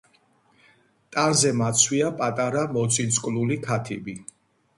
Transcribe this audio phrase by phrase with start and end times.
[1.15, 4.19] ტანზე მაცვია პატარა მოწინწკლული ქათიბი.